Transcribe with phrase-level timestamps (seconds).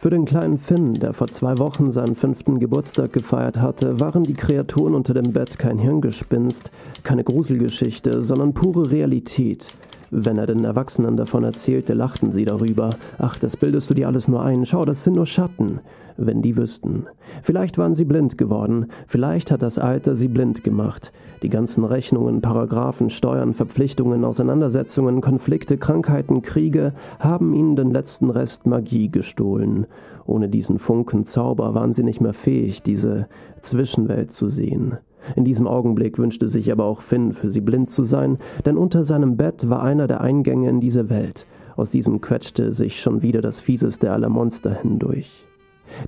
[0.00, 4.34] Für den kleinen Finn, der vor zwei Wochen seinen fünften Geburtstag gefeiert hatte, waren die
[4.34, 6.70] Kreaturen unter dem Bett kein Hirngespinst,
[7.02, 9.74] keine Gruselgeschichte, sondern pure Realität.
[10.10, 12.96] Wenn er den Erwachsenen davon erzählte, lachten sie darüber.
[13.18, 14.64] Ach, das bildest du dir alles nur ein.
[14.64, 15.80] Schau, das sind nur Schatten.
[16.16, 17.06] Wenn die wüssten.
[17.42, 18.86] Vielleicht waren sie blind geworden.
[19.06, 21.12] Vielleicht hat das Alter sie blind gemacht.
[21.42, 28.66] Die ganzen Rechnungen, Paragraphen, Steuern, Verpflichtungen, Auseinandersetzungen, Konflikte, Krankheiten, Kriege haben ihnen den letzten Rest
[28.66, 29.86] Magie gestohlen.
[30.26, 33.28] Ohne diesen Funken Zauber waren sie nicht mehr fähig, diese
[33.60, 34.98] Zwischenwelt zu sehen.
[35.36, 39.04] In diesem Augenblick wünschte sich aber auch Finn, für sie blind zu sein, denn unter
[39.04, 41.46] seinem Bett war einer der Eingänge in diese Welt.
[41.76, 45.44] Aus diesem quetschte sich schon wieder das fieseste aller Monster hindurch.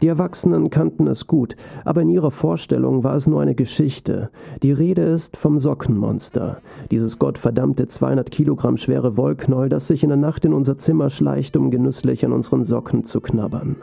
[0.02, 4.30] Die Erwachsenen kannten es gut, aber in ihrer Vorstellung war es nur eine Geschichte.
[4.62, 6.58] Die Rede ist vom Sockenmonster,
[6.91, 11.56] dieses gottverdammte 200 Kilogramm schwere Wollknäuel, das sich in der Nacht in unser Zimmer schleicht,
[11.56, 13.77] um genüsslich an unseren Socken zu knabbern.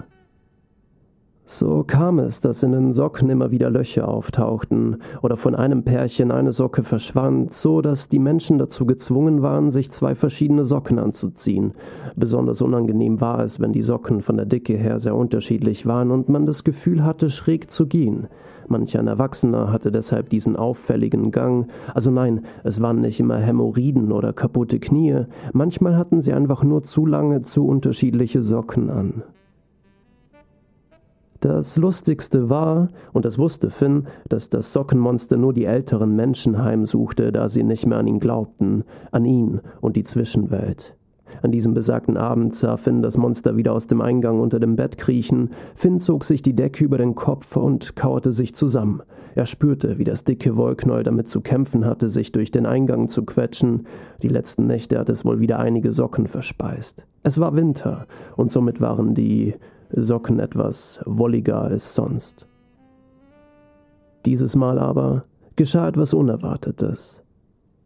[1.50, 6.30] So kam es, dass in den Socken immer wieder Löcher auftauchten oder von einem Pärchen
[6.30, 11.72] eine Socke verschwand, so dass die Menschen dazu gezwungen waren, sich zwei verschiedene Socken anzuziehen.
[12.17, 16.28] Besonders unangenehm war es, wenn die Socken von der Dicke her sehr unterschiedlich waren und
[16.28, 18.28] man das Gefühl hatte, schräg zu gehen.
[18.67, 21.72] Manch ein Erwachsener hatte deshalb diesen auffälligen Gang.
[21.94, 25.22] Also nein, es waren nicht immer Hämorrhoiden oder kaputte Knie.
[25.54, 29.23] Manchmal hatten sie einfach nur zu lange, zu unterschiedliche Socken an.
[31.39, 37.31] Das Lustigste war, und das wusste Finn, dass das Sockenmonster nur die älteren Menschen heimsuchte,
[37.31, 40.95] da sie nicht mehr an ihn glaubten, an ihn und die Zwischenwelt.
[41.43, 44.97] An diesem besagten Abend sah Finn das Monster wieder aus dem Eingang unter dem Bett
[44.97, 45.52] kriechen.
[45.75, 49.03] Finn zog sich die Decke über den Kopf und kauerte sich zusammen.
[49.35, 53.23] Er spürte, wie das dicke Wollknäuel damit zu kämpfen hatte, sich durch den Eingang zu
[53.23, 53.85] quetschen.
[54.23, 57.05] Die letzten Nächte hatte es wohl wieder einige Socken verspeist.
[57.21, 59.53] Es war Winter, und somit waren die
[59.91, 62.47] Socken etwas wolliger als sonst.
[64.25, 65.23] Dieses Mal aber
[65.55, 67.23] geschah etwas Unerwartetes.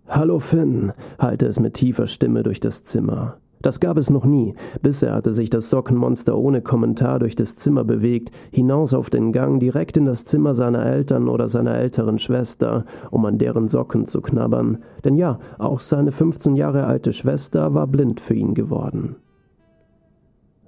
[0.07, 3.37] Hallo Finn, hallte es mit tiefer Stimme durch das Zimmer.
[3.61, 4.55] Das gab es noch nie.
[4.81, 9.59] Bisher hatte sich das Sockenmonster ohne Kommentar durch das Zimmer bewegt, hinaus auf den Gang,
[9.59, 14.21] direkt in das Zimmer seiner Eltern oder seiner älteren Schwester, um an deren Socken zu
[14.21, 14.79] knabbern.
[15.03, 19.17] Denn ja, auch seine 15 Jahre alte Schwester war blind für ihn geworden.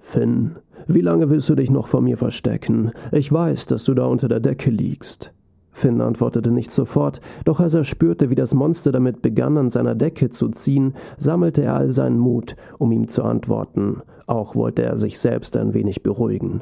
[0.06, 2.91] Finn, wie lange willst du dich noch vor mir verstecken?
[3.14, 5.34] Ich weiß, dass du da unter der Decke liegst.
[5.72, 9.96] Finn antwortete nicht sofort, doch als er spürte, wie das Monster damit begann, an seiner
[9.96, 14.02] Decke zu ziehen, sammelte er all seinen Mut, um ihm zu antworten.
[14.28, 16.62] Auch wollte er sich selbst ein wenig beruhigen.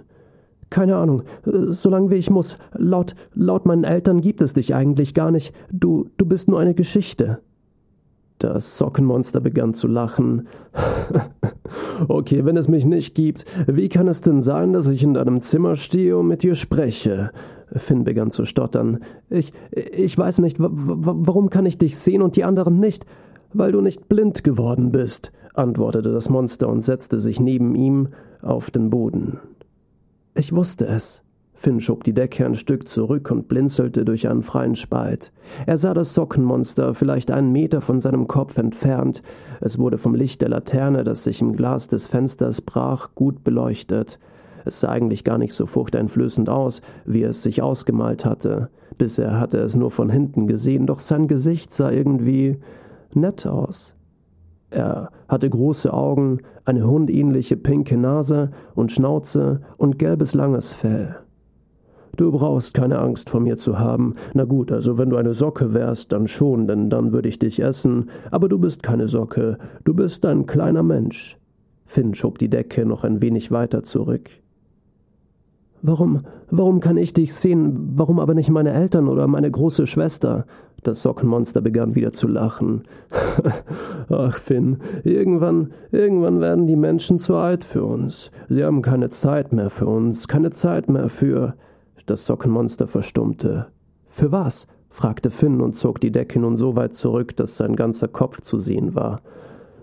[0.69, 2.57] Keine Ahnung, solange wie ich muss.
[2.73, 5.53] Laut, laut meinen Eltern gibt es dich eigentlich gar nicht.
[5.71, 7.39] Du, du bist nur eine Geschichte.
[8.41, 10.47] Das Sockenmonster begann zu lachen.
[12.07, 15.41] okay, wenn es mich nicht gibt, wie kann es denn sein, dass ich in deinem
[15.41, 17.29] Zimmer stehe und mit dir spreche?
[17.75, 18.97] Finn begann zu stottern.
[19.29, 23.05] Ich, ich weiß nicht, warum kann ich dich sehen und die anderen nicht?
[23.53, 28.09] Weil du nicht blind geworden bist, antwortete das Monster und setzte sich neben ihm
[28.41, 29.39] auf den Boden.
[30.33, 31.21] Ich wusste es.
[31.61, 35.31] Finn schob die Decke ein Stück zurück und blinzelte durch einen freien Spalt.
[35.67, 39.21] Er sah das Sockenmonster vielleicht einen Meter von seinem Kopf entfernt.
[39.59, 44.17] Es wurde vom Licht der Laterne, das sich im Glas des Fensters brach, gut beleuchtet.
[44.65, 48.71] Es sah eigentlich gar nicht so furchteinflößend aus, wie es sich ausgemalt hatte.
[48.97, 52.57] Bisher hatte es nur von hinten gesehen, doch sein Gesicht sah irgendwie
[53.13, 53.93] nett aus.
[54.71, 61.17] Er hatte große Augen, eine hundähnliche pinke Nase und Schnauze und gelbes langes Fell.
[62.21, 64.13] Du brauchst keine Angst vor mir zu haben.
[64.35, 67.59] Na gut, also wenn du eine Socke wärst, dann schon, denn dann würde ich dich
[67.63, 68.11] essen.
[68.29, 69.57] Aber du bist keine Socke.
[69.85, 71.39] Du bist ein kleiner Mensch.
[71.87, 74.29] Finn schob die Decke noch ein wenig weiter zurück.
[75.81, 76.21] Warum,
[76.51, 80.45] warum kann ich dich sehen, warum aber nicht meine Eltern oder meine große Schwester?
[80.83, 82.83] Das Sockenmonster begann wieder zu lachen.
[84.09, 88.29] Ach, Finn, irgendwann, irgendwann werden die Menschen zu alt für uns.
[88.47, 91.55] Sie haben keine Zeit mehr für uns, keine Zeit mehr für.
[92.05, 93.67] Das Sockenmonster verstummte.
[94.07, 94.67] Für was?
[94.89, 98.59] fragte Finn und zog die Decke nun so weit zurück, dass sein ganzer Kopf zu
[98.59, 99.21] sehen war.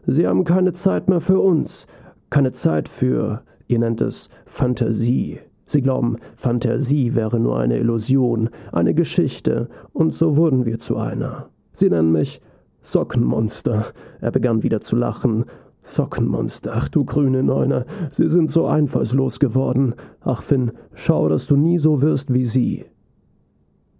[0.06, 1.86] Sie haben keine Zeit mehr für uns,
[2.30, 5.40] keine Zeit für, ihr nennt es Fantasie.
[5.64, 11.50] Sie glauben, Fantasie wäre nur eine Illusion, eine Geschichte, und so wurden wir zu einer.
[11.72, 12.40] Sie nennen mich
[12.80, 13.86] Sockenmonster.
[14.20, 15.44] Er begann wieder zu lachen,
[15.88, 19.94] Sockenmonster, ach du grüne Neuner, sie sind so einfallslos geworden.
[20.20, 22.84] Ach Finn, schau, dass du nie so wirst wie sie.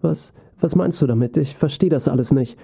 [0.01, 1.37] Was, was meinst du damit?
[1.37, 2.59] Ich verstehe das alles nicht.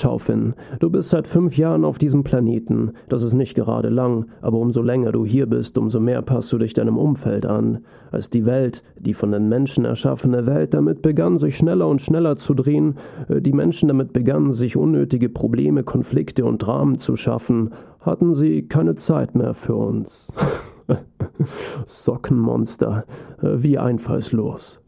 [0.00, 2.92] Schau, Finn, du bist seit fünf Jahren auf diesem Planeten.
[3.08, 6.58] Das ist nicht gerade lang, aber umso länger du hier bist, umso mehr passt du
[6.58, 7.80] dich deinem Umfeld an.
[8.12, 12.36] Als die Welt, die von den Menschen erschaffene Welt, damit begann, sich schneller und schneller
[12.36, 12.94] zu drehen,
[13.28, 18.68] äh, die Menschen damit begannen, sich unnötige Probleme, Konflikte und Dramen zu schaffen, hatten sie
[18.68, 20.32] keine Zeit mehr für uns.
[21.86, 23.04] Sockenmonster,
[23.42, 24.80] äh, wie einfallslos.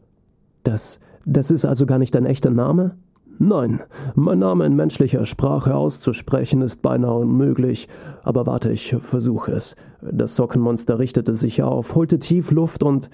[0.63, 2.95] Das, das ist also gar nicht dein echter Name?
[3.39, 3.81] Nein,
[4.15, 7.87] mein Name in menschlicher Sprache auszusprechen ist beinahe unmöglich.
[8.23, 9.75] Aber warte, ich versuche es.
[10.01, 13.09] Das Sockenmonster richtete sich auf, holte tief Luft und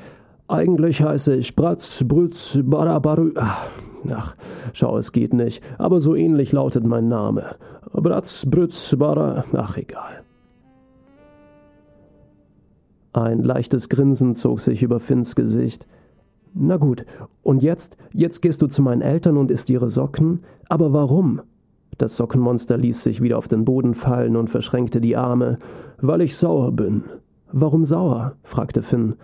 [0.47, 3.31] eigentlich heiße ich Bratz, Brütz, Barabaru.
[4.09, 4.35] Ach,
[4.73, 5.61] schau, es geht nicht.
[5.77, 7.55] Aber so ähnlich lautet mein Name.
[7.91, 9.43] Bratz, Brütz, Bara.
[9.53, 10.23] Ach, egal.
[13.13, 15.87] Ein leichtes Grinsen zog sich über Finns Gesicht.
[16.53, 17.05] Na gut,
[17.43, 20.41] und jetzt, jetzt gehst du zu meinen Eltern und isst ihre Socken?
[20.69, 21.41] Aber warum?
[21.97, 25.57] Das Sockenmonster ließ sich wieder auf den Boden fallen und verschränkte die Arme.
[25.99, 27.03] Weil ich sauer bin.
[27.51, 28.35] Warum sauer?
[28.43, 29.15] fragte Finn.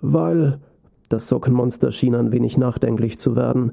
[0.00, 0.60] Weil.
[1.08, 3.72] Das Sockenmonster schien ein wenig nachdenklich zu werden.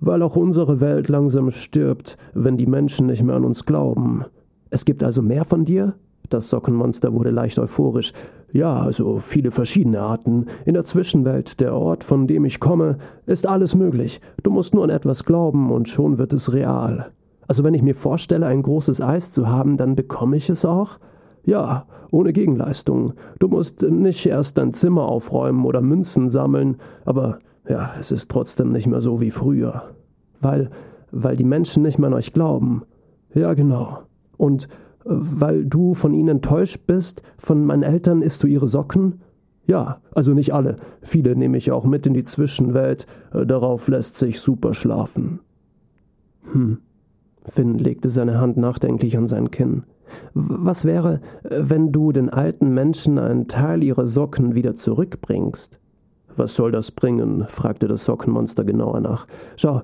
[0.00, 4.24] Weil auch unsere Welt langsam stirbt, wenn die Menschen nicht mehr an uns glauben.
[4.70, 5.94] Es gibt also mehr von dir?
[6.30, 8.12] Das Sockenmonster wurde leicht euphorisch.
[8.52, 10.46] Ja, also viele verschiedene Arten.
[10.64, 14.20] In der Zwischenwelt, der Ort, von dem ich komme, ist alles möglich.
[14.42, 17.10] Du musst nur an etwas glauben und schon wird es real.
[17.46, 20.98] Also wenn ich mir vorstelle, ein großes Eis zu haben, dann bekomme ich es auch?
[21.44, 23.14] Ja, ohne Gegenleistung.
[23.38, 28.68] Du musst nicht erst dein Zimmer aufräumen oder Münzen sammeln, aber ja, es ist trotzdem
[28.70, 29.94] nicht mehr so wie früher.
[30.40, 30.70] Weil,
[31.10, 32.82] weil die Menschen nicht mehr an euch glauben.
[33.34, 33.98] Ja, genau.
[34.36, 34.68] Und
[35.04, 37.22] weil du von ihnen enttäuscht bist?
[37.36, 39.20] Von meinen Eltern isst du ihre Socken?
[39.66, 40.76] Ja, also nicht alle.
[41.00, 43.06] Viele nehme ich auch mit in die Zwischenwelt.
[43.32, 45.40] Äh, darauf lässt sich super schlafen.
[46.52, 46.78] Hm.
[47.46, 49.84] Finn legte seine Hand nachdenklich an sein Kinn.
[50.34, 55.80] Was wäre, äh, wenn du den alten Menschen einen Teil ihrer Socken wieder zurückbringst?
[56.36, 57.44] Was soll das bringen?
[57.46, 59.26] fragte das Sockenmonster genauer nach.
[59.56, 59.82] Schau,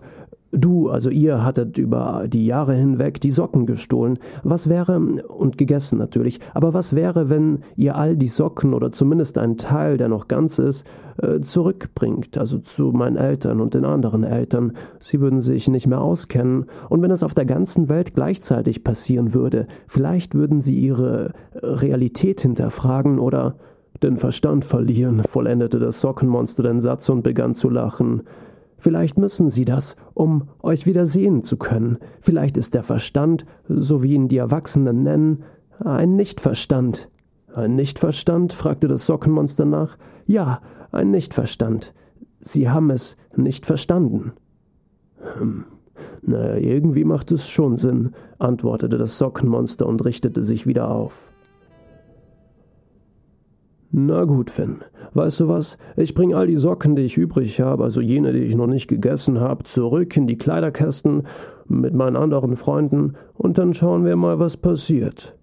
[0.53, 4.19] Du, also ihr hattet über die Jahre hinweg die Socken gestohlen.
[4.43, 9.39] Was wäre, und gegessen natürlich, aber was wäre, wenn ihr all die Socken oder zumindest
[9.39, 10.85] einen Teil, der noch ganz ist,
[11.23, 14.73] äh, zurückbringt, also zu meinen Eltern und den anderen Eltern?
[14.99, 19.33] Sie würden sich nicht mehr auskennen, und wenn es auf der ganzen Welt gleichzeitig passieren
[19.33, 21.33] würde, vielleicht würden sie ihre
[21.63, 23.55] Realität hinterfragen oder
[24.03, 28.23] den Verstand verlieren, vollendete das Sockenmonster den Satz und begann zu lachen.
[28.81, 31.99] Vielleicht müssen Sie das, um euch wieder sehen zu können.
[32.23, 35.45] Vielleicht ist der Verstand, so wie ihn die Erwachsenen nennen,
[35.85, 37.11] ein Nichtverstand.
[37.53, 38.55] Ein Nichtverstand?
[38.55, 39.99] fragte das Sockenmonster nach.
[40.27, 40.63] Ja,
[40.93, 41.93] ein Nichtverstand.
[42.39, 44.33] Sie haben es nicht verstanden.
[45.39, 45.67] Hm.
[46.23, 51.31] Na, irgendwie macht es schon Sinn, antwortete das Sockenmonster und richtete sich wieder auf.
[53.93, 54.85] Na gut, Finn.
[55.15, 55.77] Weißt du was?
[55.97, 58.87] Ich bring all die Socken, die ich übrig habe, also jene, die ich noch nicht
[58.87, 61.25] gegessen habe, zurück in die Kleiderkästen
[61.67, 65.37] mit meinen anderen Freunden und dann schauen wir mal, was passiert.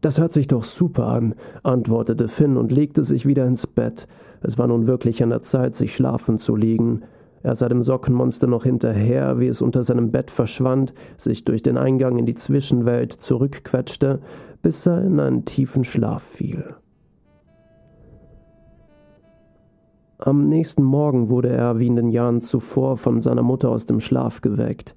[0.00, 1.34] Das hört sich doch super an,
[1.64, 4.06] antwortete Finn und legte sich wieder ins Bett.
[4.42, 7.02] Es war nun wirklich an der Zeit, sich schlafen zu legen.
[7.42, 11.76] Er sah dem Sockenmonster noch hinterher, wie es unter seinem Bett verschwand, sich durch den
[11.76, 14.20] Eingang in die Zwischenwelt zurückquetschte,
[14.62, 16.76] bis er in einen tiefen Schlaf fiel.
[20.20, 24.00] Am nächsten Morgen wurde er wie in den Jahren zuvor von seiner Mutter aus dem
[24.00, 24.96] Schlaf geweckt.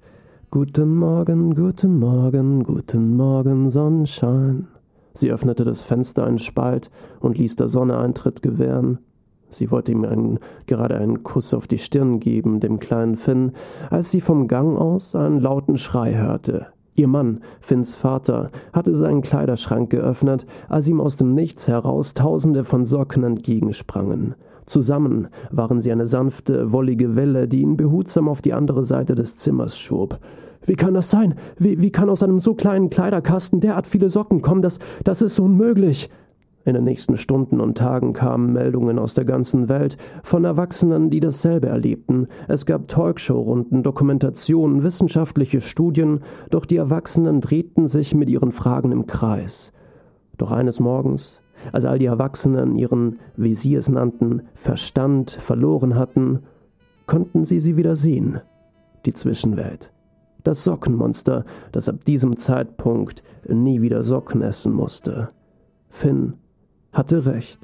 [0.50, 4.66] Guten Morgen, guten Morgen, guten Morgen, Sonnenschein.
[5.12, 8.98] Sie öffnete das Fenster einen Spalt und ließ der Sonne Eintritt gewähren.
[9.48, 13.52] Sie wollte ihm einen, gerade einen Kuss auf die Stirn geben, dem kleinen Finn,
[13.90, 16.66] als sie vom Gang aus einen lauten Schrei hörte.
[16.96, 22.64] Ihr Mann, Finns Vater, hatte seinen Kleiderschrank geöffnet, als ihm aus dem Nichts heraus Tausende
[22.64, 24.34] von Socken entgegensprangen.
[24.66, 29.36] Zusammen waren sie eine sanfte, wollige Welle, die ihn behutsam auf die andere Seite des
[29.36, 30.18] Zimmers schob.
[30.64, 31.34] Wie kann das sein?
[31.58, 34.62] Wie, wie kann aus einem so kleinen Kleiderkasten derart viele Socken kommen?
[34.62, 36.08] Das, das ist unmöglich.
[36.64, 41.18] In den nächsten Stunden und Tagen kamen Meldungen aus der ganzen Welt von Erwachsenen, die
[41.18, 42.28] dasselbe erlebten.
[42.46, 49.06] Es gab Talkshow-Runden, Dokumentationen, wissenschaftliche Studien, doch die Erwachsenen drehten sich mit ihren Fragen im
[49.06, 49.72] Kreis.
[50.38, 51.41] Doch eines Morgens
[51.72, 56.40] als all die Erwachsenen ihren, wie sie es nannten, Verstand verloren hatten,
[57.06, 58.40] konnten sie sie wieder sehen,
[59.06, 59.92] die Zwischenwelt.
[60.44, 65.30] Das Sockenmonster, das ab diesem Zeitpunkt nie wieder Socken essen musste.
[65.88, 66.34] Finn
[66.92, 67.60] hatte recht.